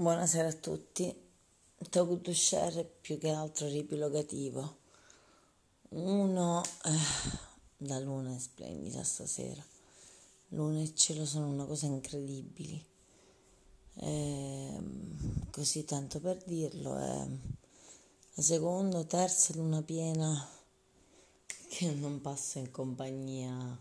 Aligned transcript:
Buonasera 0.00 0.48
a 0.48 0.52
tutti. 0.54 1.14
Talk 1.90 2.22
to 2.22 2.32
share 2.32 2.90
più 3.02 3.18
che 3.18 3.28
altro 3.28 3.68
ripilogativo. 3.68 4.78
Uno, 5.90 6.62
eh, 6.84 7.86
la 7.86 7.98
luna 7.98 8.34
è 8.34 8.38
splendida 8.38 9.04
stasera. 9.04 9.62
Luna 10.52 10.80
e 10.80 10.94
cielo 10.94 11.26
sono 11.26 11.48
una 11.48 11.66
cosa 11.66 11.84
incredibile. 11.84 12.82
Eh, 13.96 14.82
così 15.50 15.84
tanto 15.84 16.18
per 16.18 16.42
dirlo. 16.44 16.96
È 16.96 17.28
la 18.36 18.42
seconda, 18.42 19.04
terza 19.04 19.52
luna 19.52 19.82
piena 19.82 20.48
che 21.68 21.92
non 21.92 22.22
passa 22.22 22.58
in 22.58 22.70
compagnia 22.70 23.78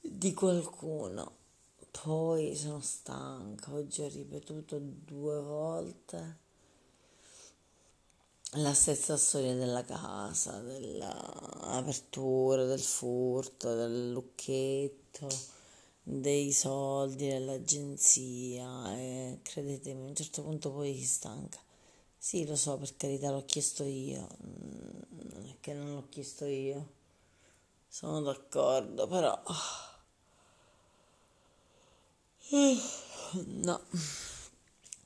di 0.00 0.32
qualcuno 0.32 1.40
poi 2.02 2.56
sono 2.56 2.80
stanca, 2.80 3.72
oggi 3.72 4.02
ho 4.02 4.08
ripetuto 4.08 4.76
due 4.80 5.40
volte 5.40 6.38
la 8.54 8.74
stessa 8.74 9.16
storia 9.16 9.54
della 9.54 9.84
casa, 9.84 10.58
dell'apertura, 10.58 12.64
del 12.64 12.80
furto, 12.80 13.76
del 13.76 14.10
lucchetto, 14.10 15.28
dei 16.02 16.50
soldi 16.50 17.28
dell'agenzia 17.28 18.96
e 18.96 19.38
credetemi 19.40 20.02
a 20.02 20.08
un 20.08 20.16
certo 20.16 20.42
punto 20.42 20.72
poi 20.72 20.96
si 20.96 21.04
stanca. 21.04 21.60
Sì, 22.18 22.44
lo 22.46 22.56
so, 22.56 22.78
per 22.78 22.96
carità 22.96 23.30
l'ho 23.30 23.44
chiesto 23.44 23.84
io, 23.84 24.26
non 24.40 25.46
è 25.48 25.54
che 25.60 25.72
non 25.72 25.94
l'ho 25.94 26.08
chiesto 26.08 26.46
io, 26.46 26.94
sono 27.86 28.22
d'accordo, 28.22 29.06
però... 29.06 29.40
No, 32.54 33.80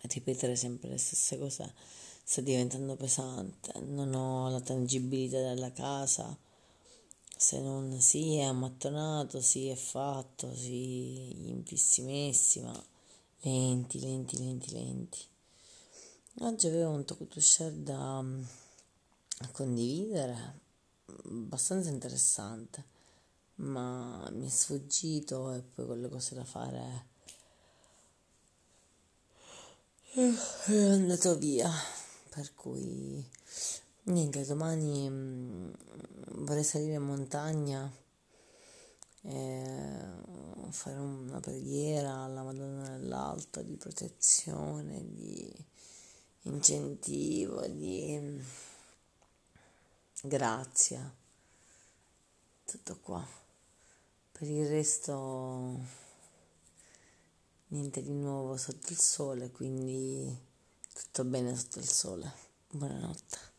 ripetere 0.00 0.56
sempre 0.56 0.88
le 0.88 0.98
stesse 0.98 1.38
cose 1.38 1.72
sta 2.24 2.40
diventando 2.40 2.96
pesante. 2.96 3.72
Non 3.82 4.12
ho 4.14 4.48
la 4.48 4.60
tangibilità 4.60 5.38
della 5.38 5.70
casa, 5.70 6.36
se 7.36 7.60
non 7.60 8.00
sì 8.00 8.34
è 8.34 8.42
ammattonato, 8.42 9.40
sì 9.40 9.68
è 9.68 9.76
fatto, 9.76 10.52
sì 10.56 11.36
gli 11.36 11.48
infissi 11.50 12.02
messi, 12.02 12.60
ma 12.62 12.84
lenti, 13.42 14.00
lenti, 14.00 14.38
lenti, 14.38 14.72
lenti. 14.72 15.18
Oggi 16.40 16.66
avevo 16.66 16.90
un 16.90 17.04
talk 17.04 17.28
to 17.28 17.40
share 17.40 17.80
da 17.80 18.22
mm, 18.22 18.42
condividere, 19.52 20.60
abbastanza 21.26 21.90
interessante, 21.90 22.84
ma 23.56 24.28
mi 24.32 24.46
è 24.46 24.50
sfuggito 24.50 25.52
e 25.52 25.62
poi 25.62 25.86
quelle 25.86 26.08
cose 26.08 26.34
da 26.34 26.44
fare 26.44 27.14
è 30.18 30.92
andato 30.92 31.36
via, 31.36 31.70
per 32.30 32.54
cui 32.54 33.22
niente, 34.04 34.46
domani 34.46 35.10
mm, 35.10 35.70
vorrei 36.36 36.64
salire 36.64 36.94
in 36.94 37.02
montagna 37.02 37.92
e 39.20 39.62
fare 40.70 40.96
una 40.96 41.38
preghiera 41.40 42.20
alla 42.20 42.42
Madonna 42.42 42.96
dell'Alto 42.96 43.60
di 43.60 43.76
protezione, 43.76 45.04
di 45.06 45.52
incentivo, 46.44 47.66
di 47.66 48.16
mm, 48.18 48.40
grazia, 50.22 51.14
tutto 52.64 52.98
qua. 53.02 53.22
Per 54.32 54.48
il 54.48 54.66
resto 54.66 55.78
niente 57.68 58.02
di 58.02 58.12
nuovo 58.12 58.56
sotto 58.56 58.92
il 58.92 58.98
sole, 58.98 59.50
quindi 59.50 60.44
tutto 60.94 61.24
bene 61.24 61.56
sotto 61.56 61.78
il 61.78 61.88
sole. 61.88 62.32
Buonanotte. 62.70 63.55